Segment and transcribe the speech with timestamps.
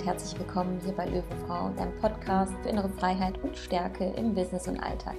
[0.00, 4.66] und herzlich willkommen hier bei Löwenfrau, deinem Podcast für innere Freiheit und Stärke im Business
[4.66, 5.16] und Alltag.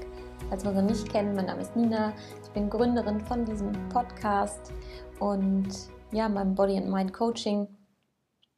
[0.50, 4.74] Falls wir uns nicht kennen, mein Name ist Nina, ich bin Gründerin von diesem Podcast
[5.20, 5.68] und
[6.12, 7.68] ja, meinem Body and Mind Coaching.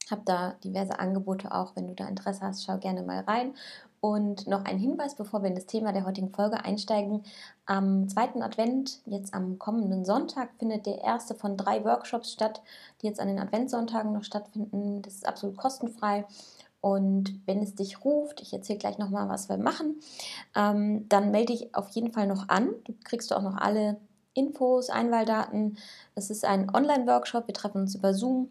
[0.10, 3.54] Habe da diverse Angebote auch, wenn du da Interesse hast, schau gerne mal rein.
[4.04, 7.24] Und noch ein Hinweis, bevor wir in das Thema der heutigen Folge einsteigen.
[7.66, 12.62] Am zweiten Advent, jetzt am kommenden Sonntag, findet der erste von drei Workshops statt,
[13.02, 15.02] die jetzt an den Adventssonntagen noch stattfinden.
[15.04, 16.26] Das ist absolut kostenfrei.
[16.82, 20.02] Und wenn es dich ruft, ich erzähle gleich nochmal, was wir machen,
[20.54, 22.72] ähm, dann melde dich auf jeden Fall noch an.
[22.84, 24.02] Du kriegst auch noch alle
[24.34, 25.78] Infos, Einwahldaten.
[26.14, 28.50] Es ist ein Online-Workshop, wir treffen uns über Zoom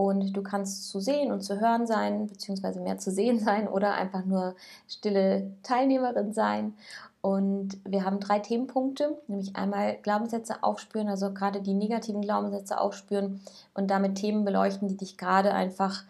[0.00, 3.92] und du kannst zu sehen und zu hören sein, beziehungsweise mehr zu sehen sein oder
[3.92, 4.54] einfach nur
[4.88, 6.72] stille Teilnehmerin sein.
[7.20, 13.42] Und wir haben drei Themenpunkte, nämlich einmal Glaubenssätze aufspüren, also gerade die negativen Glaubenssätze aufspüren
[13.74, 16.04] und damit Themen beleuchten, die dich gerade einfach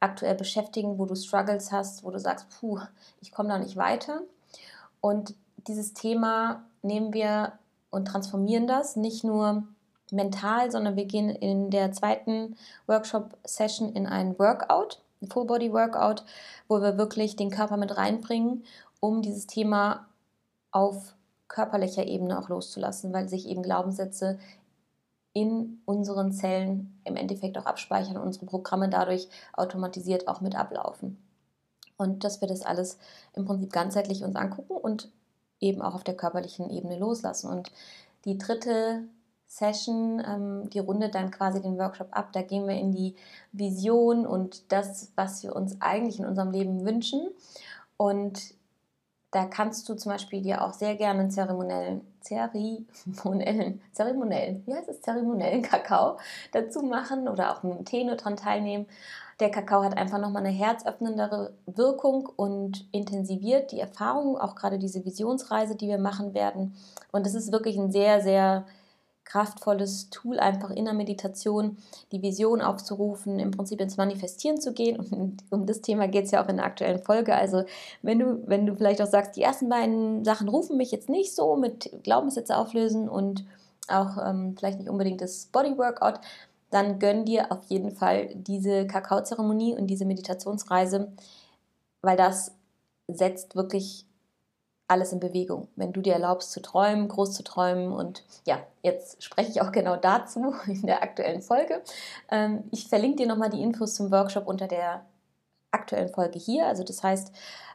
[0.00, 2.80] aktuell beschäftigen, wo du Struggles hast, wo du sagst, puh,
[3.20, 4.22] ich komme da nicht weiter.
[5.02, 5.34] Und
[5.68, 7.52] dieses Thema nehmen wir
[7.90, 9.64] und transformieren das nicht nur
[10.10, 16.24] mental, sondern wir gehen in der zweiten Workshop-Session in ein Workout, ein Full-Body-Workout,
[16.68, 18.64] wo wir wirklich den Körper mit reinbringen,
[19.00, 20.06] um dieses Thema
[20.70, 21.14] auf
[21.48, 24.38] körperlicher Ebene auch loszulassen, weil sich eben Glaubenssätze
[25.32, 31.18] in unseren Zellen im Endeffekt auch abspeichern und unsere Programme dadurch automatisiert auch mit ablaufen.
[31.96, 32.98] Und dass wir das alles
[33.34, 35.10] im Prinzip ganzheitlich uns angucken und
[35.60, 37.50] eben auch auf der körperlichen Ebene loslassen.
[37.50, 37.70] Und
[38.24, 39.04] die dritte
[39.46, 42.30] Session, ähm, die rundet dann quasi den Workshop ab.
[42.32, 43.14] Da gehen wir in die
[43.52, 47.28] Vision und das, was wir uns eigentlich in unserem Leben wünschen.
[47.96, 48.54] Und
[49.30, 54.88] da kannst du zum Beispiel dir auch sehr gerne einen zeremoniellen, zeremoniellen, zeremoniellen, wie heißt
[54.88, 56.18] es, zeremoniellen Kakao
[56.52, 58.86] dazu machen oder auch dem Tee nur dran teilnehmen.
[59.40, 65.04] Der Kakao hat einfach nochmal eine herzöffnendere Wirkung und intensiviert die Erfahrung, auch gerade diese
[65.04, 66.76] Visionsreise, die wir machen werden.
[67.10, 68.64] Und es ist wirklich ein sehr, sehr
[69.24, 71.78] kraftvolles Tool, einfach in der Meditation
[72.12, 74.98] die Vision aufzurufen, im Prinzip ins Manifestieren zu gehen.
[74.98, 77.34] Und um das Thema geht es ja auch in der aktuellen Folge.
[77.34, 77.64] Also
[78.02, 81.34] wenn du, wenn du vielleicht auch sagst, die ersten beiden Sachen rufen mich jetzt nicht
[81.34, 83.44] so mit Glaubenssätze auflösen und
[83.88, 86.20] auch ähm, vielleicht nicht unbedingt das Body Workout,
[86.70, 91.12] dann gönn dir auf jeden Fall diese Kakaozeremonie und diese Meditationsreise,
[92.02, 92.52] weil das
[93.06, 94.06] setzt wirklich
[94.86, 95.68] alles in Bewegung.
[95.76, 99.72] Wenn du dir erlaubst zu träumen, groß zu träumen und ja, jetzt spreche ich auch
[99.72, 101.82] genau dazu in der aktuellen Folge.
[102.30, 105.04] Ähm, ich verlinke dir nochmal die Infos zum Workshop unter der
[105.70, 106.66] aktuellen Folge hier.
[106.66, 107.32] Also das heißt,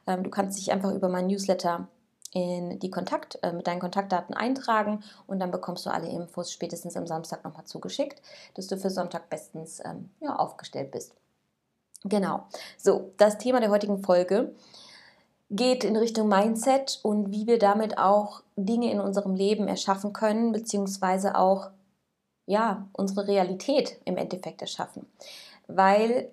[0.07, 1.87] ähm, du kannst dich einfach über mein Newsletter
[2.31, 6.95] in die Kontakt, äh, mit deinen Kontaktdaten eintragen und dann bekommst du alle Infos spätestens
[6.95, 8.21] am Samstag nochmal zugeschickt,
[8.53, 11.15] dass du für Sonntag bestens ähm, ja, aufgestellt bist.
[12.03, 12.47] Genau.
[12.77, 14.53] So, das Thema der heutigen Folge
[15.49, 20.51] geht in Richtung Mindset und wie wir damit auch Dinge in unserem Leben erschaffen können,
[20.51, 21.71] beziehungsweise auch
[22.45, 25.05] ja, unsere Realität im Endeffekt erschaffen.
[25.67, 26.31] Weil,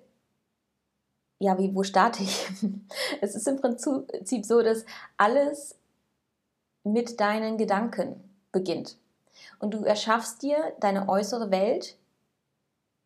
[1.39, 2.47] ja, wie, wo starte ich?
[3.21, 4.85] es ist im Prinzip so, dass
[5.17, 5.77] alles
[6.83, 8.97] mit deinen Gedanken beginnt.
[9.59, 11.97] Und du erschaffst dir deine äußere Welt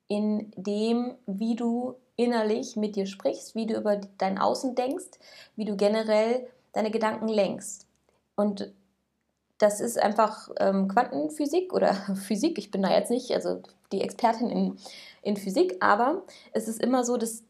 [0.08, 5.20] in dem, wie du innerlich mit dir sprichst, wie du über dein Außen denkst,
[5.56, 7.88] wie du generell deine Gedanken lenkst.
[8.36, 8.72] Und
[9.58, 12.58] das ist einfach ähm, Quantenphysik oder Physik.
[12.58, 13.62] Ich bin da jetzt nicht, also
[13.92, 14.78] die Expertin in,
[15.22, 16.24] in Physik, aber
[16.54, 17.44] es ist immer so, dass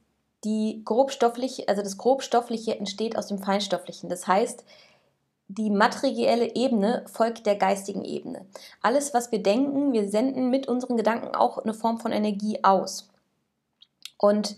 [0.44, 4.10] die grobstoffliche, also das grobstoffliche entsteht aus dem feinstofflichen.
[4.10, 4.66] Das heißt,
[5.48, 8.46] die materielle Ebene folgt der geistigen Ebene.
[8.82, 13.11] Alles, was wir denken, wir senden mit unseren Gedanken auch eine Form von Energie aus.
[14.22, 14.56] Und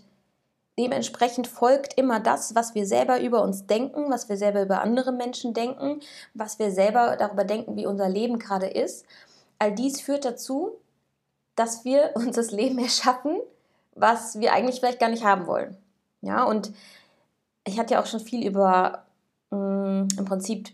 [0.78, 5.10] dementsprechend folgt immer das, was wir selber über uns denken, was wir selber über andere
[5.10, 6.00] Menschen denken,
[6.34, 9.06] was wir selber darüber denken, wie unser Leben gerade ist.
[9.58, 10.72] All dies führt dazu,
[11.56, 13.40] dass wir uns das Leben erschaffen,
[13.94, 15.78] was wir eigentlich vielleicht gar nicht haben wollen.
[16.20, 16.72] Ja, und
[17.66, 19.06] ich hatte ja auch schon viel über
[19.50, 20.68] mh, mm, im Prinzip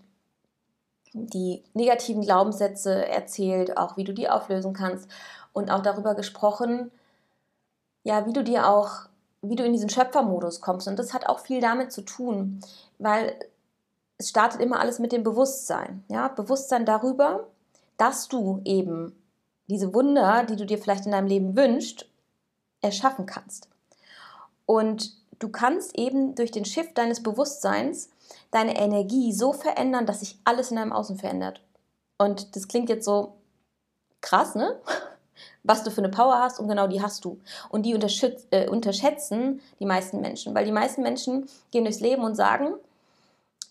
[1.13, 5.09] die negativen Glaubenssätze erzählt, auch wie du die auflösen kannst
[5.53, 6.91] und auch darüber gesprochen,
[8.03, 9.09] ja, wie du dir auch,
[9.43, 10.89] wie du in diesen Schöpfermodus kommst.
[10.89, 12.61] Und das hat auch viel damit zu tun,
[12.99, 13.35] weil
[14.19, 16.05] es startet immer alles mit dem Bewusstsein.
[16.09, 17.47] Ja, Bewusstsein darüber,
[17.97, 19.17] dass du eben
[19.69, 22.07] diese Wunder, die du dir vielleicht in deinem Leben wünschst,
[22.83, 23.69] erschaffen kannst.
[24.67, 28.11] Und du kannst eben durch den Shift deines Bewusstseins
[28.51, 31.63] deine Energie so verändern, dass sich alles in deinem Außen verändert.
[32.19, 33.35] Und das klingt jetzt so
[34.21, 34.81] krass, ne?
[35.63, 37.39] Was du für eine Power hast und genau die hast du.
[37.69, 42.35] Und die äh, unterschätzen die meisten Menschen, weil die meisten Menschen gehen durchs Leben und
[42.35, 42.75] sagen,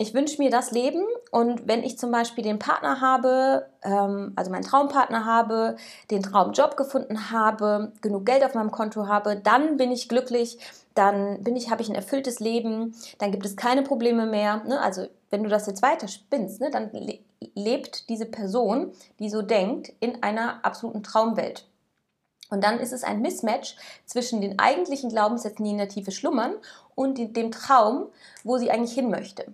[0.02, 4.50] ich wünsche mir das Leben und wenn ich zum Beispiel den Partner habe, ähm, also
[4.50, 5.76] meinen Traumpartner habe,
[6.10, 10.58] den Traumjob gefunden habe, genug Geld auf meinem Konto habe, dann bin ich glücklich,
[10.94, 14.64] dann bin ich, habe ich ein erfülltes Leben, dann gibt es keine Probleme mehr.
[14.64, 14.80] Ne?
[14.80, 16.92] Also wenn du das jetzt weiter spinnst, ne, dann
[17.56, 21.66] lebt diese Person, die so denkt, in einer absoluten Traumwelt.
[22.50, 23.76] Und dann ist es ein Mismatch
[24.06, 26.56] zwischen den eigentlichen Glaubenssätzen, die in der Tiefe schlummern,
[26.96, 28.08] und dem Traum,
[28.44, 29.46] wo sie eigentlich hin möchte.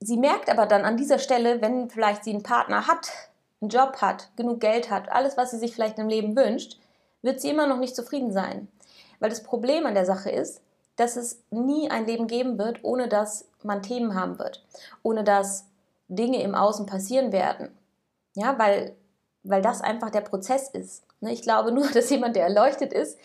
[0.00, 3.10] Sie merkt aber dann an dieser Stelle, wenn vielleicht sie einen Partner hat,
[3.60, 6.78] einen Job hat, genug Geld hat, alles, was sie sich vielleicht im Leben wünscht,
[7.22, 8.68] wird sie immer noch nicht zufrieden sein.
[9.20, 10.60] Weil das Problem an der Sache ist,
[10.96, 14.64] dass es nie ein Leben geben wird, ohne dass man Themen haben wird,
[15.02, 15.66] ohne dass
[16.14, 17.70] Dinge im Außen passieren werden.
[18.34, 18.94] Ja, weil,
[19.42, 21.04] weil das einfach der Prozess ist.
[21.20, 23.18] Ne, ich glaube nur, dass jemand, der erleuchtet ist,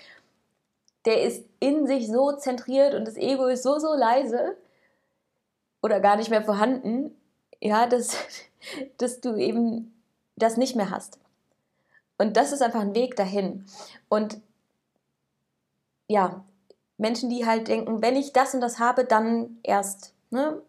[1.05, 4.57] der ist in sich so zentriert und das Ego ist so, so leise,
[5.81, 7.15] oder gar nicht mehr vorhanden,
[7.61, 8.15] ja, dass,
[8.97, 9.93] dass du eben
[10.35, 11.19] das nicht mehr hast.
[12.17, 13.65] Und das ist einfach ein Weg dahin.
[14.09, 14.41] Und
[16.07, 16.43] ja,
[16.97, 20.61] Menschen, die halt denken, wenn ich das und das habe, dann erst ne,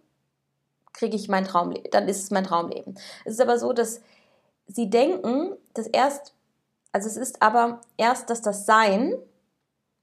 [0.99, 2.99] kriege ich mein Traumleben, dann ist es mein Traumleben.
[3.25, 4.00] Es ist aber so, dass
[4.67, 6.35] sie denken, dass erst,
[6.93, 9.15] also es ist aber erst, dass das Sein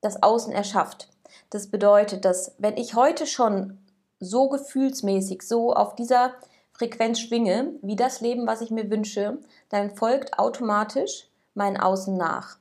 [0.01, 1.09] das Außen erschafft.
[1.49, 3.77] Das bedeutet, dass wenn ich heute schon
[4.19, 6.33] so gefühlsmäßig, so auf dieser
[6.71, 9.37] Frequenz schwinge, wie das Leben, was ich mir wünsche,
[9.69, 12.57] dann folgt automatisch mein Außen nach.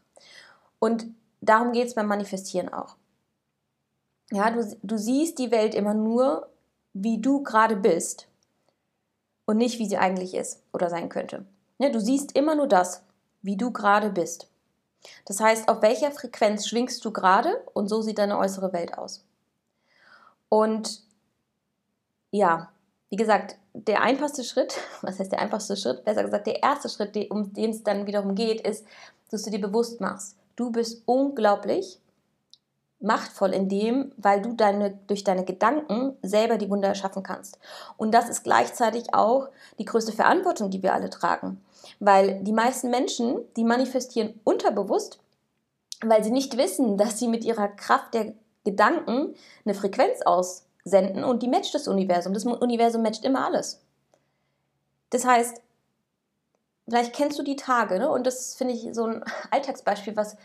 [0.81, 1.07] Und
[1.41, 2.97] darum geht es beim Manifestieren auch.
[4.33, 6.49] Ja, du, du siehst die Welt immer nur,
[6.95, 8.29] wie du gerade bist
[9.45, 11.45] und nicht, wie sie eigentlich ist oder sein könnte.
[11.79, 13.03] Ja, du siehst immer nur das,
[13.43, 14.49] wie du gerade bist.
[15.27, 19.25] Das heißt, auf welcher Frequenz schwingst du gerade und so sieht deine äußere Welt aus.
[20.49, 21.03] Und
[22.31, 22.71] ja,
[23.11, 26.05] wie gesagt, der einfachste Schritt, was heißt der einfachste Schritt?
[26.05, 28.87] Besser gesagt, der erste Schritt, um den es dann wiederum geht, ist,
[29.31, 31.99] dass du dir bewusst machst, du bist unglaublich
[33.05, 37.59] machtvoll in dem, weil du deine, durch deine Gedanken selber die Wunder erschaffen kannst.
[37.97, 39.49] Und das ist gleichzeitig auch
[39.79, 41.61] die größte Verantwortung, die wir alle tragen.
[42.01, 45.19] Weil die meisten Menschen, die manifestieren unterbewusst,
[46.03, 48.33] weil sie nicht wissen, dass sie mit ihrer Kraft der
[48.65, 49.35] Gedanken
[49.65, 52.35] eine Frequenz aus senden und die matcht das Universum.
[52.35, 53.81] Das Universum matcht immer alles.
[55.11, 55.61] Das heißt,
[56.89, 58.11] vielleicht kennst du die Tage, ne?
[58.11, 60.37] und das finde ich so ein Alltagsbeispiel, was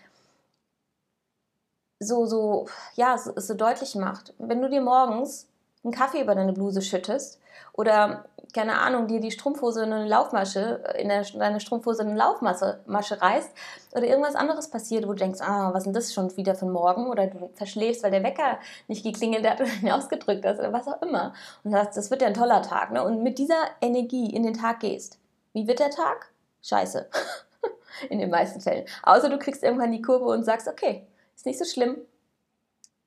[2.00, 4.34] so, so, ja, so, so deutlich macht.
[4.38, 5.48] Wenn du dir morgens
[5.84, 7.40] einen Kaffee über deine Bluse schüttest
[7.74, 13.22] oder keine Ahnung, dir die Strumpfhose in eine Laufmasche, in deine Strumpfhose eine Laufmasche Masche
[13.22, 13.52] reißt
[13.92, 16.66] oder irgendwas anderes passiert, wo du denkst, ah, was ist denn das schon wieder für
[16.66, 18.58] ein Morgen oder du verschläfst, weil der Wecker
[18.88, 22.22] nicht geklingelt hat oder nicht ausgedrückt hast oder was auch immer und sagst, das wird
[22.22, 23.04] ja ein toller Tag ne?
[23.04, 25.20] und mit dieser Energie in den Tag gehst,
[25.54, 26.32] wie wird der Tag?
[26.62, 27.08] Scheiße.
[28.10, 28.86] in den meisten Fällen.
[29.04, 31.06] Außer du kriegst irgendwann die Kurve und sagst, okay,
[31.40, 31.96] ist nicht so schlimm,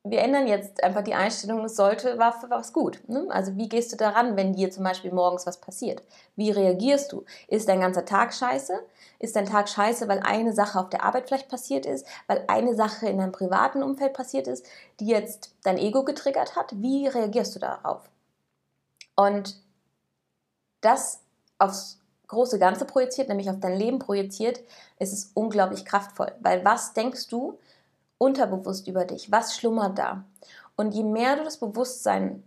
[0.05, 3.07] wir ändern jetzt einfach die Einstellung, es sollte, war für was gut.
[3.09, 3.27] Ne?
[3.29, 6.03] Also wie gehst du daran, wenn dir zum Beispiel morgens was passiert?
[6.35, 7.25] Wie reagierst du?
[7.47, 8.73] Ist dein ganzer Tag scheiße?
[9.19, 12.75] Ist dein Tag scheiße, weil eine Sache auf der Arbeit vielleicht passiert ist, weil eine
[12.75, 14.67] Sache in deinem privaten Umfeld passiert ist,
[14.99, 16.73] die jetzt dein Ego getriggert hat?
[16.75, 18.01] Wie reagierst du darauf?
[19.15, 19.61] Und
[20.81, 21.21] das
[21.59, 24.59] aufs große Ganze projiziert, nämlich auf dein Leben projiziert,
[24.99, 26.33] ist es unglaublich kraftvoll.
[26.41, 27.59] Weil was denkst du,
[28.23, 29.33] unterbewusst über dich?
[29.33, 30.25] Was schlummert da?
[30.77, 32.45] Und je mehr du das Bewusstsein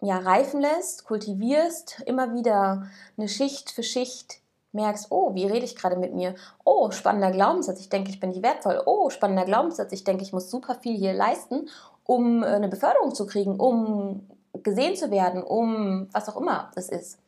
[0.00, 4.40] ja, reifen lässt, kultivierst, immer wieder eine Schicht für Schicht
[4.72, 6.34] merkst, oh, wie rede ich gerade mit mir?
[6.64, 8.82] Oh, spannender Glaubenssatz, ich denke, ich bin nicht wertvoll.
[8.86, 11.68] Oh, spannender Glaubenssatz, ich denke, ich muss super viel hier leisten,
[12.04, 14.26] um äh, eine Beförderung zu kriegen, um
[14.62, 17.18] gesehen zu werden, um was auch immer es ist.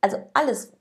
[0.00, 0.72] Also alles,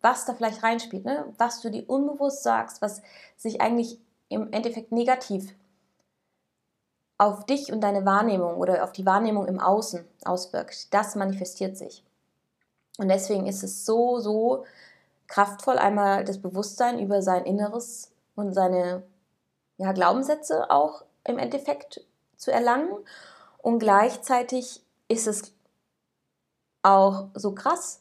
[0.00, 1.26] was da vielleicht reinspielt, ne?
[1.36, 3.02] was du dir unbewusst sagst, was
[3.36, 5.54] sich eigentlich im Endeffekt negativ
[7.18, 12.04] auf dich und deine Wahrnehmung oder auf die Wahrnehmung im Außen auswirkt, das manifestiert sich.
[12.98, 14.64] Und deswegen ist es so, so
[15.26, 19.02] kraftvoll, einmal das Bewusstsein über sein Inneres und seine
[19.78, 22.04] ja, Glaubenssätze auch im Endeffekt
[22.36, 22.90] zu erlangen.
[23.58, 25.52] Und gleichzeitig ist es
[26.82, 28.00] auch so krass,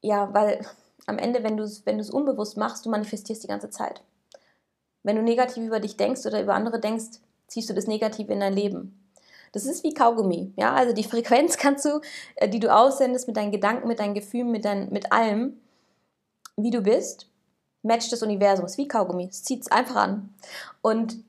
[0.00, 0.64] ja, weil
[1.06, 4.02] am Ende, wenn du es wenn unbewusst machst, du manifestierst die ganze Zeit.
[5.06, 8.40] Wenn du negativ über dich denkst oder über andere denkst, ziehst du das Negative in
[8.40, 9.08] dein Leben.
[9.52, 10.52] Das ist wie Kaugummi.
[10.56, 10.74] Ja?
[10.74, 12.00] Also die Frequenz kannst du,
[12.34, 15.60] äh, die du aussendest mit deinen Gedanken, mit deinen Gefühlen, mit, dein, mit allem,
[16.56, 17.28] wie du bist,
[17.82, 19.28] Match des Universums, wie Kaugummi.
[19.30, 20.34] Es zieht es einfach an.
[20.82, 21.22] Und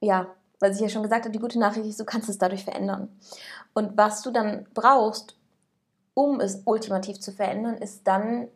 [0.00, 2.64] ja, was ich ja schon gesagt habe, die gute Nachricht ist, du kannst es dadurch
[2.64, 3.14] verändern.
[3.74, 5.36] Und was du dann brauchst,
[6.14, 8.48] um es ultimativ zu verändern, ist dann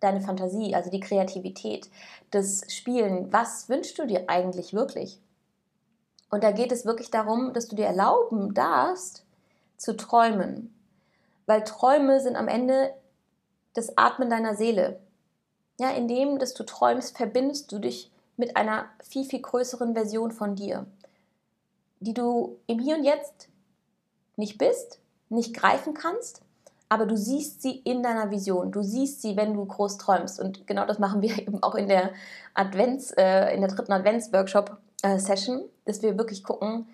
[0.00, 1.88] deine Fantasie, also die Kreativität,
[2.30, 3.32] das Spielen.
[3.32, 5.18] Was wünschst du dir eigentlich wirklich?
[6.30, 9.24] Und da geht es wirklich darum, dass du dir erlauben darfst,
[9.76, 10.74] zu träumen.
[11.46, 12.92] Weil Träume sind am Ende
[13.74, 14.98] das Atmen deiner Seele.
[15.78, 20.56] Ja, indem dass du träumst, verbindest du dich mit einer viel, viel größeren Version von
[20.56, 20.86] dir,
[22.00, 23.48] die du im Hier und Jetzt
[24.36, 26.42] nicht bist, nicht greifen kannst,
[26.88, 28.70] aber du siehst sie in deiner Vision.
[28.70, 30.38] Du siehst sie, wenn du groß träumst.
[30.38, 32.10] Und genau das machen wir eben auch in der
[32.54, 36.86] Advents, äh, in der dritten Advents-Workshop-Session, äh, dass wir wirklich gucken,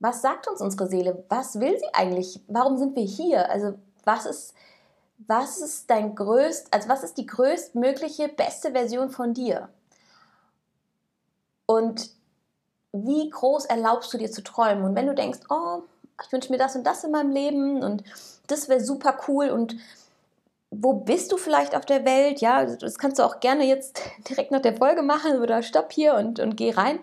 [0.00, 1.24] was sagt uns unsere Seele?
[1.28, 2.40] Was will sie eigentlich?
[2.48, 3.50] Warum sind wir hier?
[3.50, 4.54] Also was ist,
[5.26, 9.68] was ist dein größt, also was ist die größtmögliche, beste Version von dir?
[11.66, 12.10] Und
[12.92, 14.84] wie groß erlaubst du dir zu träumen?
[14.84, 15.82] Und wenn du denkst, oh,
[16.22, 18.04] ich wünsche mir das und das in meinem Leben und
[18.46, 19.76] das wäre super cool und
[20.70, 22.40] wo bist du vielleicht auf der Welt?
[22.40, 26.14] Ja, das kannst du auch gerne jetzt direkt nach der Folge machen oder stopp hier
[26.14, 27.00] und, und geh rein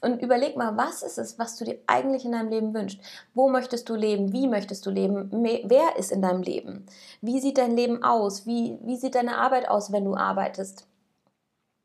[0.00, 3.00] und überleg mal, was ist es, was du dir eigentlich in deinem Leben wünschst?
[3.34, 4.32] Wo möchtest du leben?
[4.32, 5.28] Wie möchtest du leben?
[5.32, 6.86] Wer ist in deinem Leben?
[7.20, 8.46] Wie sieht dein Leben aus?
[8.46, 10.86] Wie, wie sieht deine Arbeit aus, wenn du arbeitest?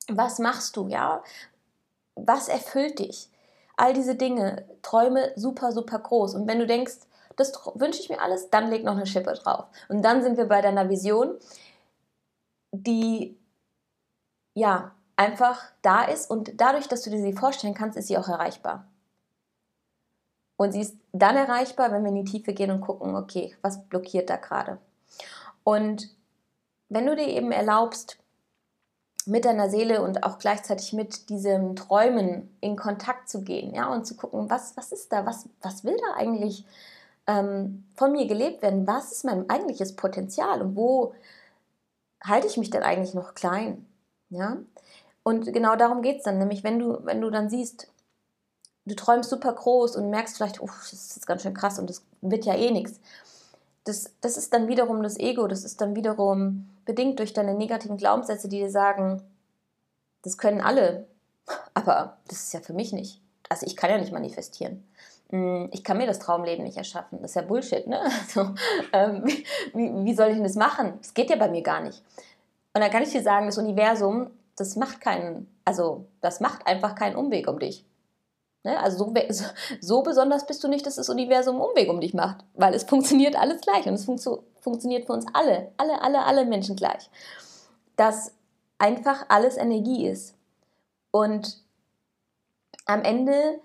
[0.09, 1.23] Was machst du, ja?
[2.15, 3.29] Was erfüllt dich?
[3.83, 6.35] All diese Dinge, Träume super, super groß.
[6.35, 6.99] Und wenn du denkst,
[7.35, 9.65] das wünsche ich mir alles, dann leg noch eine Schippe drauf.
[9.89, 11.37] Und dann sind wir bei deiner Vision,
[12.71, 13.37] die
[14.53, 18.29] ja einfach da ist und dadurch, dass du dir sie vorstellen kannst, ist sie auch
[18.29, 18.87] erreichbar.
[20.55, 23.83] Und sie ist dann erreichbar, wenn wir in die Tiefe gehen und gucken, okay, was
[23.89, 24.77] blockiert da gerade?
[25.65, 26.07] Und
[26.87, 28.22] wenn du dir eben erlaubst,
[29.27, 34.05] mit deiner Seele und auch gleichzeitig mit diesem Träumen in Kontakt zu gehen, ja, und
[34.05, 36.65] zu gucken, was, was ist da, was, was will da eigentlich
[37.27, 38.87] ähm, von mir gelebt werden?
[38.87, 41.13] Was ist mein eigentliches Potenzial und wo
[42.23, 43.85] halte ich mich denn eigentlich noch klein?
[44.29, 44.57] Ja,
[45.23, 47.87] und genau darum geht es dann, nämlich wenn du, wenn du dann siehst,
[48.85, 52.03] du träumst super groß und merkst vielleicht, oh, das ist ganz schön krass und das
[52.21, 52.99] wird ja eh nichts.
[53.85, 57.97] Das, das ist dann wiederum das Ego, das ist dann wiederum bedingt durch deine negativen
[57.97, 59.21] Glaubenssätze, die dir sagen,
[60.21, 61.07] das können alle,
[61.73, 63.21] aber das ist ja für mich nicht.
[63.49, 64.83] Also ich kann ja nicht manifestieren.
[65.29, 67.19] Hm, ich kann mir das Traumleben nicht erschaffen.
[67.21, 68.01] Das ist ja Bullshit, ne?
[68.21, 68.53] Also,
[68.93, 69.25] ähm,
[69.73, 70.93] wie, wie soll ich denn das machen?
[70.99, 72.01] Das geht ja bei mir gar nicht.
[72.73, 76.95] Und dann kann ich dir sagen, das Universum das macht keinen, also das macht einfach
[76.95, 77.85] keinen Umweg um dich.
[78.63, 78.79] Ne?
[78.79, 79.45] Also so,
[79.81, 82.83] so, besonders bist du nicht, dass das Universum einen Umweg um dich macht, weil es
[82.89, 87.09] funktioniert alles gleich und es funktio funktioniert für uns alle, alle, alle, alle Menschen gleich.
[87.97, 88.31] Dass
[88.77, 90.35] einfach alles Energie ist.
[91.11, 91.61] Und
[92.85, 93.59] am Ende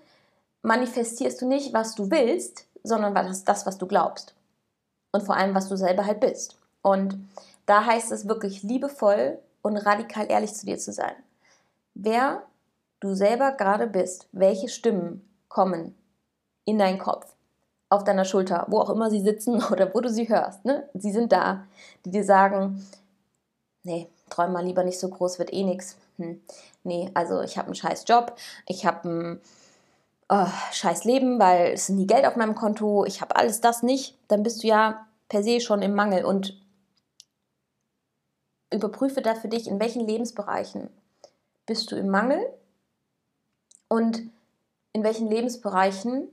[0.61, 4.35] manifestierst du nicht, was du willst, sondern das, das, was du glaubst.
[5.13, 6.57] Und vor allem, was du selber halt bist.
[6.81, 7.17] Und
[7.65, 11.15] da heißt es wirklich liebevoll und radikal ehrlich zu dir zu sein.
[11.93, 12.43] Wer
[12.99, 15.95] du selber gerade bist, welche Stimmen kommen
[16.65, 17.35] in deinen Kopf,
[17.89, 20.87] auf deiner Schulter, wo auch immer sie sitzen oder wo du sie hörst, ne?
[20.93, 21.65] sie sind da,
[22.05, 22.85] die dir sagen,
[23.83, 25.97] nee, träum mal lieber nicht so groß, wird eh nichts.
[26.17, 26.41] Hm.
[26.83, 28.35] Nee, also ich habe einen scheiß Job,
[28.67, 29.41] ich habe ein
[30.29, 33.83] oh, scheiß Leben, weil es ist nie Geld auf meinem Konto, ich habe alles das
[33.83, 36.59] nicht, dann bist du ja per se schon im Mangel und
[38.71, 40.89] überprüfe da für dich, in welchen Lebensbereichen
[41.65, 42.45] bist du im Mangel
[43.89, 44.29] und
[44.93, 46.29] in welchen Lebensbereichen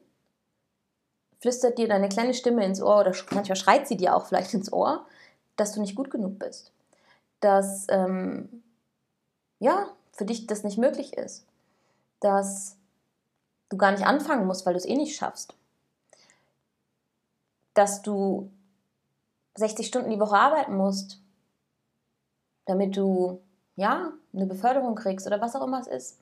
[1.40, 4.72] flüstert dir deine kleine Stimme ins Ohr oder manchmal schreit sie dir auch vielleicht ins
[4.72, 5.06] Ohr,
[5.56, 6.72] dass du nicht gut genug bist.
[7.40, 8.62] Dass, ähm,
[9.58, 11.44] ja, für dich das nicht möglich ist.
[12.20, 12.76] Dass
[13.68, 15.54] du gar nicht anfangen musst, weil du es eh nicht schaffst.
[17.74, 18.50] Dass du
[19.56, 21.20] 60 Stunden die Woche arbeiten musst,
[22.64, 23.40] damit du
[23.76, 26.18] ja eine Beförderung kriegst oder was auch immer es ist.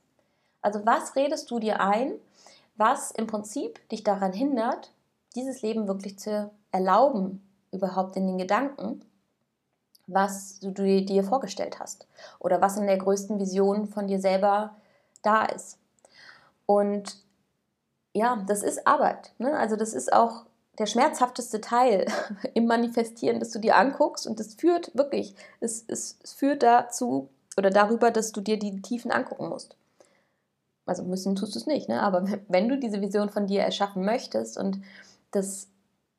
[0.64, 2.14] Also was redest du dir ein,
[2.76, 4.92] was im Prinzip dich daran hindert,
[5.36, 9.04] dieses Leben wirklich zu erlauben, überhaupt in den Gedanken,
[10.06, 12.06] was du dir vorgestellt hast
[12.38, 14.74] oder was in der größten Vision von dir selber
[15.22, 15.78] da ist.
[16.64, 17.18] Und
[18.14, 19.32] ja, das ist Arbeit.
[19.36, 19.54] Ne?
[19.58, 20.46] Also das ist auch
[20.78, 22.06] der schmerzhafteste Teil
[22.54, 27.28] im Manifestieren, dass du dir anguckst und das führt wirklich, es, es, es führt dazu
[27.58, 29.76] oder darüber, dass du dir die Tiefen angucken musst.
[30.86, 32.02] Also müssen tust du es nicht, ne?
[32.02, 34.80] aber wenn du diese Vision von dir erschaffen möchtest und
[35.30, 35.68] das,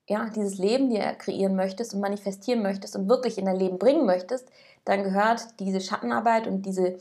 [0.08, 4.06] ja, dieses Leben dir kreieren möchtest und manifestieren möchtest und wirklich in dein Leben bringen
[4.06, 4.48] möchtest,
[4.84, 6.98] dann gehört diese Schattenarbeit und diese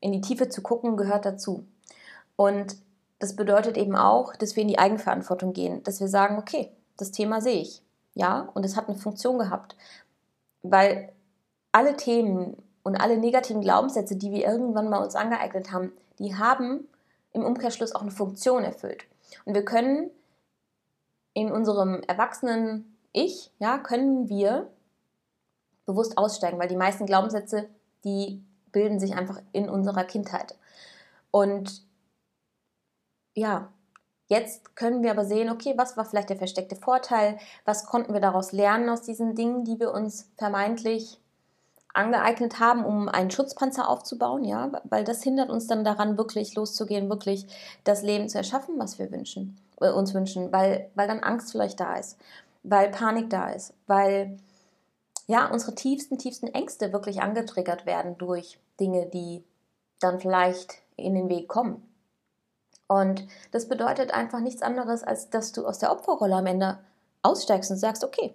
[0.00, 1.66] in die Tiefe zu gucken, gehört dazu.
[2.36, 2.76] Und
[3.18, 7.10] das bedeutet eben auch, dass wir in die Eigenverantwortung gehen, dass wir sagen, okay, das
[7.10, 7.82] Thema sehe ich,
[8.14, 9.76] ja, und es hat eine Funktion gehabt,
[10.62, 11.12] weil
[11.72, 16.88] alle Themen und alle negativen Glaubenssätze, die wir irgendwann mal uns angeeignet haben, die haben
[17.32, 19.04] im Umkehrschluss auch eine Funktion erfüllt.
[19.44, 20.10] Und wir können
[21.34, 24.70] in unserem erwachsenen Ich, ja, können wir
[25.86, 27.68] bewusst aussteigen, weil die meisten Glaubenssätze,
[28.04, 30.56] die bilden sich einfach in unserer Kindheit.
[31.30, 31.82] Und
[33.34, 33.72] ja,
[34.26, 37.38] jetzt können wir aber sehen, okay, was war vielleicht der versteckte Vorteil?
[37.64, 41.20] Was konnten wir daraus lernen aus diesen Dingen, die wir uns vermeintlich
[41.94, 47.08] angeeignet haben, um einen Schutzpanzer aufzubauen, ja, weil das hindert uns dann daran, wirklich loszugehen,
[47.08, 47.46] wirklich
[47.84, 51.80] das Leben zu erschaffen, was wir wünschen, äh, uns wünschen, weil, weil dann Angst vielleicht
[51.80, 52.18] da ist,
[52.62, 54.38] weil Panik da ist, weil
[55.26, 59.44] ja unsere tiefsten, tiefsten Ängste wirklich angetriggert werden durch Dinge, die
[60.00, 61.86] dann vielleicht in den Weg kommen.
[62.88, 66.78] Und das bedeutet einfach nichts anderes, als dass du aus der Opferrolle am Ende
[67.22, 68.34] aussteigst und sagst, okay,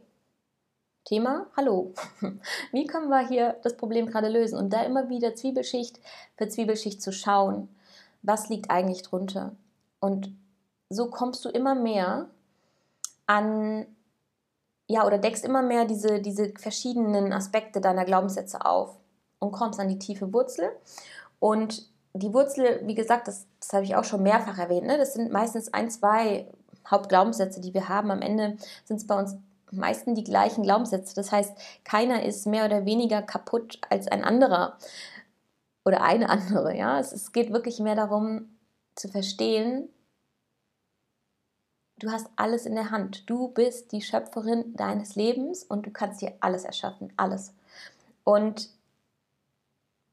[1.05, 1.93] Thema, hallo,
[2.71, 4.57] wie können wir hier das Problem gerade lösen?
[4.57, 6.00] Und da immer wieder Zwiebelschicht
[6.35, 7.69] für Zwiebelschicht zu schauen,
[8.24, 9.55] was liegt eigentlich drunter?
[10.00, 10.35] Und
[10.89, 12.27] so kommst du immer mehr
[13.27, 13.85] an,
[14.88, 18.97] ja, oder deckst immer mehr diese, diese verschiedenen Aspekte deiner Glaubenssätze auf
[19.38, 20.69] und kommst an die tiefe Wurzel.
[21.39, 24.97] Und die Wurzel, wie gesagt, das, das habe ich auch schon mehrfach erwähnt, ne?
[24.97, 26.47] das sind meistens ein, zwei
[26.88, 28.09] Hauptglaubenssätze, die wir haben.
[28.09, 29.35] Am Ende sind es bei uns
[29.75, 31.15] meisten die gleichen Glaubenssätze.
[31.15, 34.77] Das heißt, keiner ist mehr oder weniger kaputt als ein anderer
[35.86, 36.75] oder eine andere.
[36.75, 37.00] Ja?
[37.00, 38.58] Es, es geht wirklich mehr darum
[38.96, 39.89] zu verstehen,
[41.98, 43.29] du hast alles in der Hand.
[43.29, 47.53] Du bist die Schöpferin deines Lebens und du kannst dir alles erschaffen, alles.
[48.24, 48.70] Und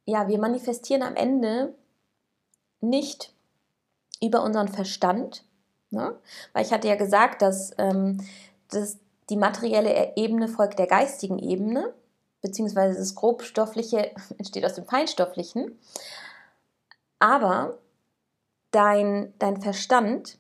[0.05, 1.75] ja, wir manifestieren am Ende
[2.81, 3.33] nicht
[4.23, 5.45] über unseren Verstand,
[5.91, 6.19] ne?
[6.53, 8.25] weil ich hatte ja gesagt, dass, ähm,
[8.69, 8.99] dass
[9.33, 11.95] die materielle Ebene folgt der geistigen Ebene,
[12.43, 15.79] beziehungsweise das grobstoffliche entsteht aus dem feinstofflichen.
[17.19, 17.79] Aber
[18.73, 20.37] dein, dein Verstand,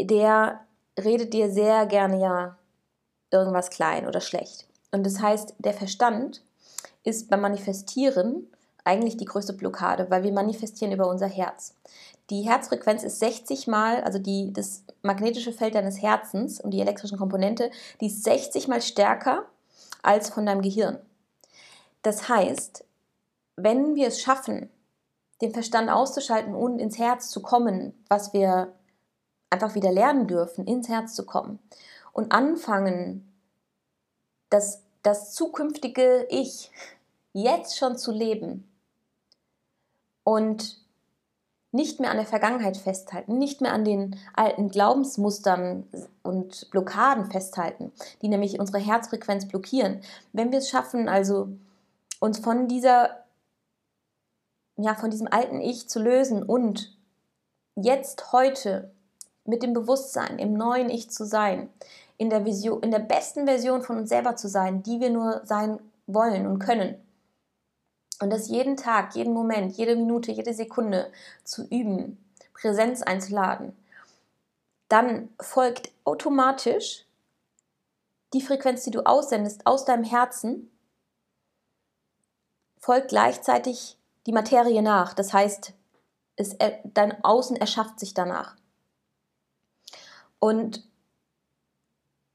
[0.00, 0.64] der
[0.98, 2.58] redet dir sehr gerne ja
[3.30, 4.66] irgendwas klein oder schlecht.
[4.90, 6.42] Und das heißt, der Verstand
[7.04, 8.46] ist beim Manifestieren
[8.84, 11.74] eigentlich die größte Blockade, weil wir manifestieren über unser Herz.
[12.30, 17.18] Die Herzfrequenz ist 60 mal, also die, das magnetische Feld deines Herzens und die elektrischen
[17.18, 19.46] Komponente, die ist 60 mal stärker
[20.02, 20.98] als von deinem Gehirn.
[22.02, 22.84] Das heißt,
[23.56, 24.70] wenn wir es schaffen,
[25.40, 28.72] den Verstand auszuschalten und ins Herz zu kommen, was wir
[29.50, 31.58] einfach wieder lernen dürfen, ins Herz zu kommen
[32.12, 33.32] und anfangen,
[34.50, 36.70] das, das zukünftige Ich
[37.32, 38.67] jetzt schon zu leben,
[40.28, 40.76] und
[41.72, 45.84] nicht mehr an der Vergangenheit festhalten, nicht mehr an den alten Glaubensmustern
[46.22, 50.02] und Blockaden festhalten, die nämlich unsere Herzfrequenz blockieren.
[50.34, 51.48] Wenn wir es schaffen, also
[52.20, 53.24] uns von dieser
[54.76, 56.94] ja, von diesem alten Ich zu lösen und
[57.74, 58.90] jetzt heute
[59.46, 61.70] mit dem Bewusstsein im neuen Ich zu sein,
[62.18, 65.40] in der Vision, in der besten Version von uns selber zu sein, die wir nur
[65.44, 66.96] sein wollen und können,
[68.20, 71.12] und das jeden Tag, jeden Moment, jede Minute, jede Sekunde
[71.44, 72.18] zu üben,
[72.52, 73.76] Präsenz einzuladen,
[74.88, 77.04] dann folgt automatisch
[78.32, 80.70] die Frequenz, die du aussendest aus deinem Herzen,
[82.78, 85.14] folgt gleichzeitig die Materie nach.
[85.14, 85.72] Das heißt,
[86.36, 88.56] es, dein Außen erschafft sich danach.
[90.38, 90.86] Und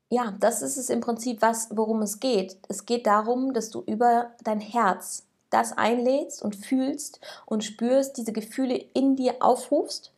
[0.10, 2.58] ja, das ist es im Prinzip, was, worum es geht.
[2.68, 8.34] Es geht darum, dass du über dein Herz das einlädst und fühlst und spürst, diese
[8.34, 10.14] Gefühle in dir aufrufst,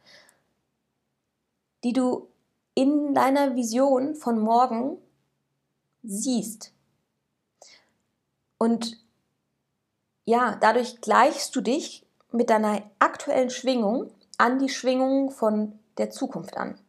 [1.83, 2.27] die du
[2.73, 4.97] in deiner Vision von morgen
[6.03, 6.71] siehst.
[8.57, 8.97] Und
[10.25, 16.57] ja, dadurch gleichst du dich mit deiner aktuellen Schwingung an die Schwingung von der Zukunft
[16.57, 16.79] an.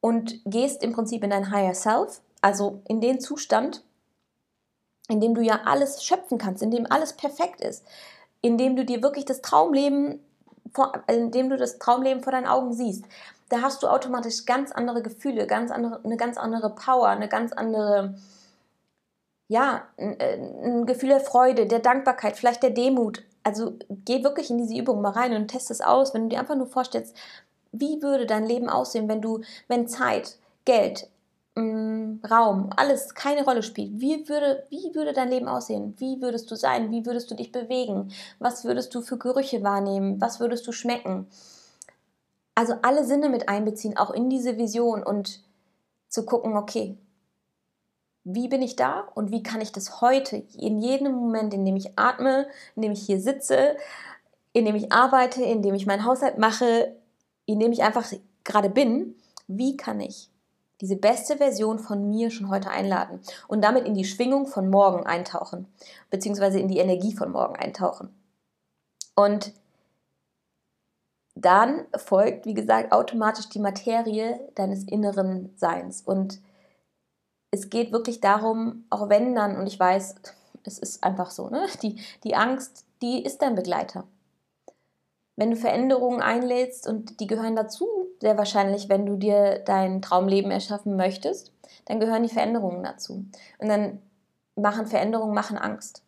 [0.00, 3.82] Und gehst im Prinzip in dein Higher Self, also in den Zustand,
[5.08, 7.84] in dem du ja alles schöpfen kannst, in dem alles perfekt ist,
[8.40, 10.20] in dem du dir wirklich das Traumleben,
[11.08, 13.04] in dem du das Traumleben vor deinen Augen siehst,
[13.48, 17.52] da hast du automatisch ganz andere Gefühle, ganz andere, eine ganz andere Power, eine ganz
[17.52, 18.14] andere,
[19.48, 23.22] ja, ein, äh, ein Gefühl der Freude, der Dankbarkeit, vielleicht der Demut.
[23.42, 26.40] Also geh wirklich in diese Übung mal rein und test es aus, wenn du dir
[26.40, 27.14] einfach nur vorstellst,
[27.72, 31.08] wie würde dein Leben aussehen, wenn du, wenn Zeit, Geld,
[31.54, 35.94] mm, Raum, alles keine Rolle spielt, wie würde, wie würde dein Leben aussehen?
[35.98, 36.90] Wie würdest du sein?
[36.90, 38.12] Wie würdest du dich bewegen?
[38.38, 40.20] Was würdest du für Gerüche wahrnehmen?
[40.20, 41.26] Was würdest du schmecken?
[42.54, 45.40] Also alle Sinne mit einbeziehen, auch in diese Vision und
[46.08, 46.96] zu gucken, okay,
[48.22, 51.76] wie bin ich da und wie kann ich das heute, in jedem Moment, in dem
[51.76, 53.76] ich atme, in dem ich hier sitze,
[54.52, 56.94] in dem ich arbeite, in dem ich meinen Haushalt mache,
[57.44, 58.10] in dem ich einfach
[58.44, 60.30] gerade bin, wie kann ich
[60.80, 65.06] diese beste Version von mir schon heute einladen und damit in die Schwingung von morgen
[65.06, 65.66] eintauchen,
[66.10, 68.14] beziehungsweise in die Energie von morgen eintauchen.
[69.14, 69.52] Und
[71.34, 76.02] dann folgt, wie gesagt, automatisch die Materie deines inneren Seins.
[76.02, 76.40] Und
[77.50, 80.16] es geht wirklich darum, auch wenn dann, und ich weiß,
[80.64, 81.66] es ist einfach so, ne?
[81.82, 84.04] die, die Angst, die ist dein Begleiter.
[85.36, 87.88] Wenn du Veränderungen einlädst und die gehören dazu,
[88.24, 91.52] sehr wahrscheinlich, wenn du dir dein Traumleben erschaffen möchtest,
[91.84, 93.26] dann gehören die Veränderungen dazu.
[93.58, 94.00] Und dann
[94.56, 96.02] machen Veränderungen machen Angst,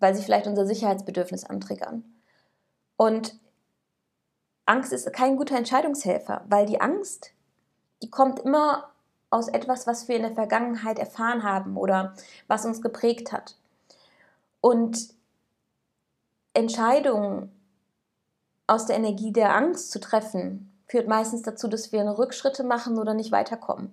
[0.00, 2.04] weil sie vielleicht unser Sicherheitsbedürfnis antriggern.
[2.98, 3.40] Und
[4.66, 7.32] Angst ist kein guter Entscheidungshelfer, weil die Angst,
[8.02, 8.90] die kommt immer
[9.30, 12.12] aus etwas, was wir in der Vergangenheit erfahren haben oder
[12.48, 13.56] was uns geprägt hat.
[14.60, 15.08] Und
[16.52, 17.50] Entscheidungen
[18.66, 23.14] aus der Energie der Angst zu treffen, führt meistens dazu, dass wir Rückschritte machen oder
[23.14, 23.90] nicht weiterkommen.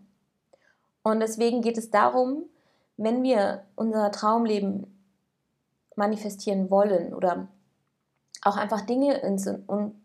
[1.01, 2.43] Und deswegen geht es darum,
[2.95, 4.85] wenn wir unser Traumleben
[5.95, 7.47] manifestieren wollen oder
[8.43, 9.19] auch einfach Dinge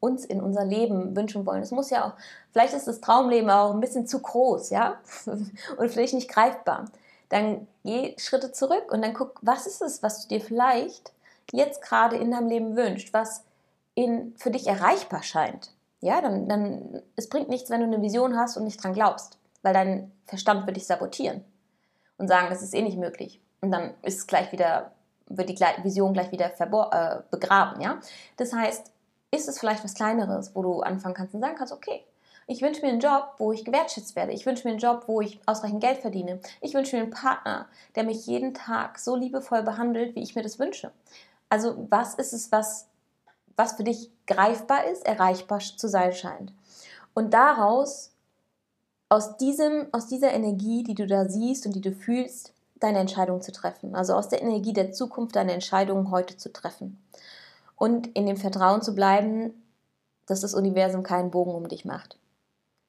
[0.00, 1.60] uns in unser Leben wünschen wollen.
[1.60, 2.12] Es muss ja auch,
[2.52, 6.86] vielleicht ist das Traumleben auch ein bisschen zu groß, ja, und vielleicht nicht greifbar.
[7.28, 11.12] Dann geh Schritte zurück und dann guck, was ist es, was du dir vielleicht
[11.52, 13.44] jetzt gerade in deinem Leben wünschst, was
[13.94, 15.75] in, für dich erreichbar scheint.
[16.00, 19.38] Ja, dann, dann, es bringt nichts, wenn du eine Vision hast und nicht dran glaubst,
[19.62, 21.44] weil dein Verstand wird dich sabotieren
[22.18, 23.40] und sagen, das ist eh nicht möglich.
[23.60, 24.92] Und dann ist gleich wieder
[25.28, 27.80] wird die Vision gleich wieder äh, begraben.
[27.80, 28.00] Ja?
[28.36, 28.90] Das heißt,
[29.30, 32.04] ist es vielleicht was Kleineres, wo du anfangen kannst und sagen kannst, okay,
[32.46, 34.32] ich wünsche mir einen Job, wo ich gewertschätzt werde.
[34.32, 36.38] Ich wünsche mir einen Job, wo ich ausreichend Geld verdiene.
[36.60, 40.42] Ich wünsche mir einen Partner, der mich jeden Tag so liebevoll behandelt, wie ich mir
[40.42, 40.92] das wünsche.
[41.48, 42.86] Also was ist es, was,
[43.56, 46.52] was für dich greifbar ist, erreichbar zu sein scheint.
[47.14, 48.12] Und daraus,
[49.08, 53.40] aus, diesem, aus dieser Energie, die du da siehst und die du fühlst, deine Entscheidung
[53.40, 53.94] zu treffen.
[53.94, 57.02] Also aus der Energie der Zukunft deine Entscheidungen heute zu treffen.
[57.74, 59.54] Und in dem Vertrauen zu bleiben,
[60.26, 62.18] dass das Universum keinen Bogen um dich macht,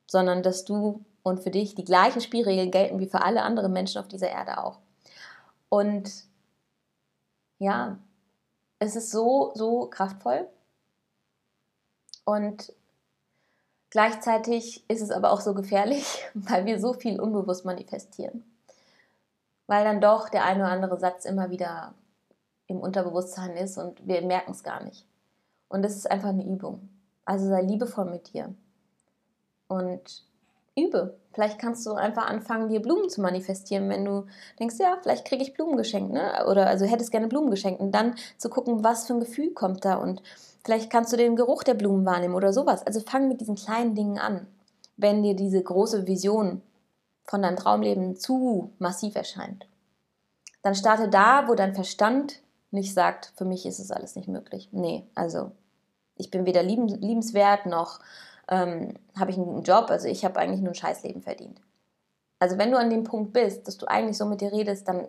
[0.07, 3.99] sondern dass du und für dich die gleichen Spielregeln gelten wie für alle anderen Menschen
[3.99, 4.79] auf dieser Erde auch.
[5.69, 6.09] Und
[7.59, 7.97] ja,
[8.79, 10.47] es ist so, so kraftvoll.
[12.27, 12.73] Und
[13.89, 18.43] gleichzeitig ist es aber auch so gefährlich, weil wir so viel unbewusst manifestieren
[19.67, 21.93] weil dann doch der eine oder andere Satz immer wieder
[22.67, 25.05] im Unterbewusstsein ist und wir merken es gar nicht.
[25.69, 26.89] Und es ist einfach eine Übung.
[27.25, 28.53] Also sei liebevoll mit dir
[29.67, 30.23] und
[30.75, 31.17] übe.
[31.33, 34.25] Vielleicht kannst du einfach anfangen, dir Blumen zu manifestieren, wenn du
[34.59, 36.45] denkst, ja, vielleicht kriege ich Blumen geschenkt, ne?
[36.49, 39.83] Oder also hättest gerne Blumen geschenkt und dann zu gucken, was für ein Gefühl kommt
[39.85, 40.21] da und
[40.67, 42.85] vielleicht kannst du den Geruch der Blumen wahrnehmen oder sowas.
[42.85, 44.47] Also fang mit diesen kleinen Dingen an,
[44.97, 46.61] wenn dir diese große Vision
[47.23, 49.65] von deinem Traumleben zu massiv erscheint.
[50.63, 54.67] Dann starte da, wo dein Verstand nicht sagt, für mich ist es alles nicht möglich.
[54.73, 55.51] Nee, also
[56.17, 58.01] ich bin weder liebenswert noch
[58.49, 61.61] ähm, habe ich einen guten Job, also ich habe eigentlich nur ein Scheißleben verdient.
[62.39, 65.07] Also wenn du an dem Punkt bist, dass du eigentlich so mit dir redest, dann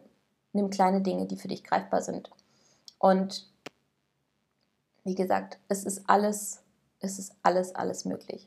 [0.53, 2.31] nimm kleine Dinge, die für dich greifbar sind.
[3.01, 3.51] Und
[5.09, 6.63] wie gesagt, es ist alles,
[7.01, 8.47] es ist alles, alles möglich.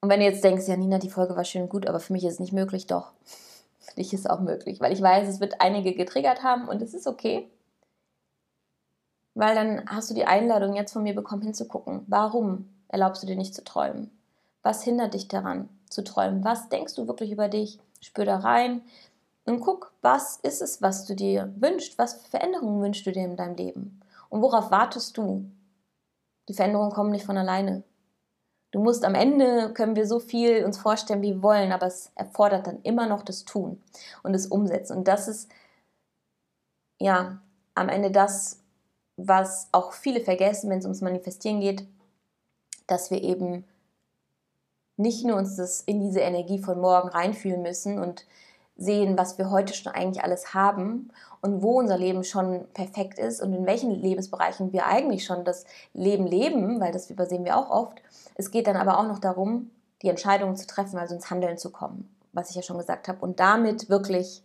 [0.00, 2.24] Und wenn du jetzt denkst, ja, Nina, die Folge war schön gut, aber für mich
[2.24, 3.12] ist es nicht möglich, doch.
[3.80, 6.82] Für dich ist es auch möglich, weil ich weiß, es wird einige getriggert haben und
[6.82, 7.48] es ist okay.
[9.34, 12.04] Weil dann hast du die Einladung jetzt von mir bekommen, hinzugucken.
[12.06, 14.10] Warum erlaubst du dir nicht zu träumen?
[14.62, 16.44] Was hindert dich daran, zu träumen?
[16.44, 17.78] Was denkst du wirklich über dich?
[18.00, 18.82] Spür da rein
[19.46, 21.98] und guck, was ist es, was du dir wünschst?
[21.98, 24.00] Was für Veränderungen wünschst du dir in deinem Leben?
[24.28, 25.50] Und worauf wartest du?
[26.48, 27.82] Die Veränderungen kommen nicht von alleine.
[28.70, 32.12] Du musst am Ende, können wir so viel uns vorstellen, wie wir wollen, aber es
[32.14, 33.82] erfordert dann immer noch das Tun
[34.22, 34.98] und das Umsetzen.
[34.98, 35.50] Und das ist
[36.98, 37.40] ja
[37.74, 38.60] am Ende das,
[39.16, 41.86] was auch viele vergessen, wenn es ums Manifestieren geht,
[42.86, 43.64] dass wir eben
[44.96, 48.26] nicht nur uns das in diese Energie von morgen reinfühlen müssen und
[48.78, 51.10] sehen, was wir heute schon eigentlich alles haben
[51.42, 55.66] und wo unser Leben schon perfekt ist und in welchen Lebensbereichen wir eigentlich schon das
[55.92, 58.00] Leben leben, weil das übersehen wir auch oft.
[58.36, 59.70] Es geht dann aber auch noch darum,
[60.02, 63.20] die Entscheidungen zu treffen, also ins Handeln zu kommen, was ich ja schon gesagt habe,
[63.20, 64.44] und damit wirklich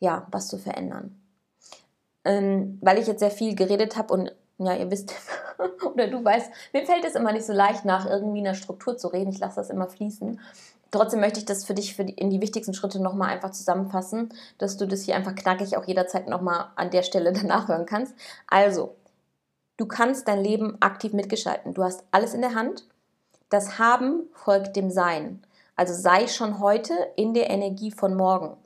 [0.00, 1.20] ja, was zu verändern.
[2.24, 5.12] Ähm, weil ich jetzt sehr viel geredet habe und ja, ihr wisst,
[5.84, 9.08] oder du weißt, mir fällt es immer nicht so leicht, nach irgendwie einer Struktur zu
[9.08, 9.30] reden.
[9.30, 10.40] Ich lasse das immer fließen.
[10.90, 14.30] Trotzdem möchte ich das für dich für die, in die wichtigsten Schritte nochmal einfach zusammenfassen,
[14.58, 18.14] dass du das hier einfach knackig auch jederzeit nochmal an der Stelle danach hören kannst.
[18.46, 18.94] Also,
[19.76, 21.74] du kannst dein Leben aktiv mitgestalten.
[21.74, 22.86] Du hast alles in der Hand.
[23.48, 25.42] Das Haben folgt dem Sein.
[25.76, 28.56] Also sei schon heute in der Energie von morgen.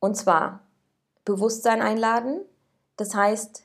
[0.00, 0.60] Und zwar
[1.24, 2.42] Bewusstsein einladen.
[2.96, 3.64] Das heißt,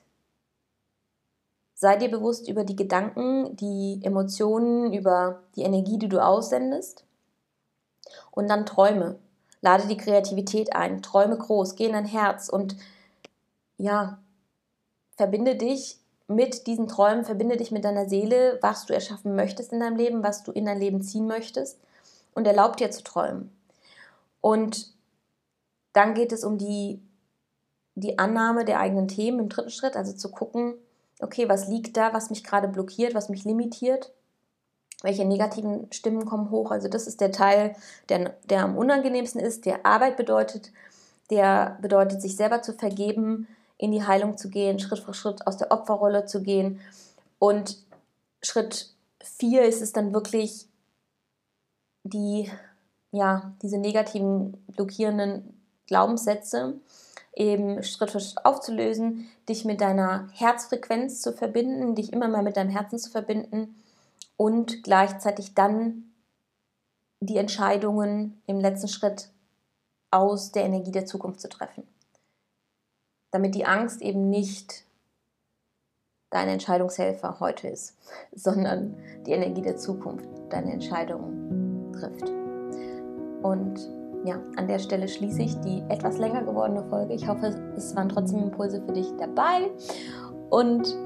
[1.74, 7.04] sei dir bewusst über die Gedanken, die Emotionen, über die Energie, die du aussendest.
[8.30, 9.18] Und dann träume.
[9.60, 11.02] Lade die Kreativität ein.
[11.02, 11.74] Träume groß.
[11.76, 12.76] Geh in dein Herz und
[13.76, 14.18] ja,
[15.16, 19.80] verbinde dich mit diesen Träumen, verbinde dich mit deiner Seele, was du erschaffen möchtest in
[19.80, 21.80] deinem Leben, was du in dein Leben ziehen möchtest
[22.34, 23.50] und erlaub dir zu träumen.
[24.40, 24.94] Und
[25.92, 27.02] dann geht es um die,
[27.96, 30.74] die Annahme der eigenen Themen im dritten Schritt, also zu gucken,
[31.20, 34.12] okay, was liegt da, was mich gerade blockiert, was mich limitiert,
[35.02, 36.70] welche negativen Stimmen kommen hoch.
[36.70, 37.74] Also das ist der Teil,
[38.08, 40.72] der, der am unangenehmsten ist, der Arbeit bedeutet,
[41.30, 45.56] der bedeutet, sich selber zu vergeben, in die Heilung zu gehen, Schritt für Schritt aus
[45.56, 46.80] der Opferrolle zu gehen.
[47.38, 47.78] Und
[48.42, 50.66] Schritt vier ist es dann wirklich,
[52.02, 52.50] die,
[53.10, 56.74] ja, diese negativen, blockierenden Glaubenssätze
[57.34, 62.56] eben Schritt für Schritt aufzulösen, dich mit deiner Herzfrequenz zu verbinden, dich immer mehr mit
[62.56, 63.76] deinem Herzen zu verbinden
[64.40, 66.14] und gleichzeitig dann
[67.20, 69.28] die Entscheidungen im letzten Schritt
[70.10, 71.86] aus der Energie der Zukunft zu treffen.
[73.32, 74.86] Damit die Angst eben nicht
[76.30, 77.98] dein Entscheidungshelfer heute ist,
[78.34, 82.30] sondern die Energie der Zukunft deine Entscheidungen trifft.
[83.42, 83.78] Und
[84.24, 87.12] ja, an der Stelle schließe ich die etwas länger gewordene Folge.
[87.12, 89.70] Ich hoffe, es waren trotzdem Impulse für dich dabei.
[90.48, 90.96] Und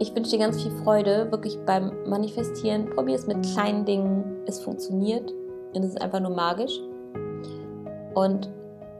[0.00, 2.88] ich wünsche dir ganz viel Freude, wirklich beim Manifestieren.
[2.88, 4.24] Probier es mit kleinen Dingen.
[4.46, 5.30] Es funktioniert.
[5.74, 6.80] Und es ist einfach nur magisch.
[8.14, 8.50] Und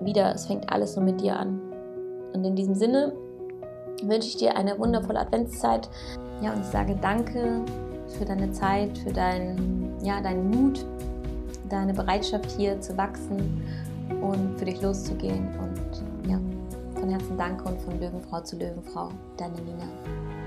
[0.01, 1.59] wieder, es fängt alles nur mit dir an.
[2.35, 3.15] Und in diesem Sinne
[4.03, 5.89] wünsche ich dir eine wundervolle Adventszeit.
[6.43, 7.63] Ja, und ich sage danke
[8.19, 10.85] für deine Zeit, für deinen, ja, deinen Mut,
[11.71, 13.65] deine Bereitschaft hier zu wachsen
[14.21, 15.49] und für dich loszugehen.
[15.59, 16.39] Und ja,
[17.01, 19.09] von Herzen danke und von Löwenfrau zu Löwenfrau,
[19.39, 20.40] deine Nina.